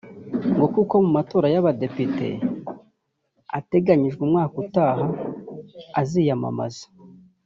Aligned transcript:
ngo 0.55 0.65
kuko 0.75 0.93
mu 1.03 1.09
matora 1.17 1.47
y’Abadepite 1.53 2.27
ateganijwe 3.59 4.21
umwaka 4.27 4.55
utaha 4.63 5.03
aziyamamaza 6.01 6.85